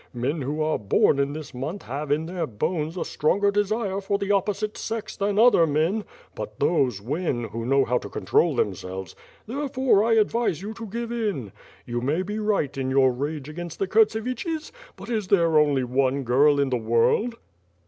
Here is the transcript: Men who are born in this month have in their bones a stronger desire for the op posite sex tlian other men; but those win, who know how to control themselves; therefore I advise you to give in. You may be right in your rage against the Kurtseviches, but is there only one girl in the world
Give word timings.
Men 0.15 0.41
who 0.41 0.63
are 0.63 0.79
born 0.79 1.19
in 1.19 1.33
this 1.33 1.53
month 1.53 1.83
have 1.83 2.09
in 2.11 2.25
their 2.25 2.47
bones 2.47 2.97
a 2.97 3.05
stronger 3.05 3.51
desire 3.51 4.01
for 4.01 4.17
the 4.17 4.31
op 4.31 4.47
posite 4.47 4.75
sex 4.75 5.15
tlian 5.15 5.37
other 5.37 5.67
men; 5.67 6.05
but 6.33 6.59
those 6.59 6.99
win, 6.99 7.43
who 7.43 7.67
know 7.67 7.85
how 7.85 7.99
to 7.99 8.09
control 8.09 8.55
themselves; 8.55 9.15
therefore 9.45 10.03
I 10.03 10.13
advise 10.13 10.59
you 10.59 10.73
to 10.73 10.87
give 10.87 11.11
in. 11.11 11.51
You 11.85 12.01
may 12.01 12.23
be 12.23 12.39
right 12.39 12.75
in 12.75 12.89
your 12.89 13.11
rage 13.11 13.47
against 13.47 13.77
the 13.77 13.87
Kurtseviches, 13.87 14.71
but 14.95 15.11
is 15.11 15.27
there 15.27 15.59
only 15.59 15.83
one 15.83 16.23
girl 16.23 16.59
in 16.59 16.71
the 16.71 16.77
world 16.77 17.35